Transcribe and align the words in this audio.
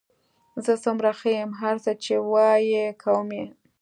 زه 0.63 0.73
څومره 0.83 1.09
ښه 1.19 1.29
یم، 1.37 1.51
هر 1.61 1.75
څه 1.83 1.91
چې 2.03 2.13
وایې 2.31 2.85
کوم 3.03 3.27
یې. 3.37 3.45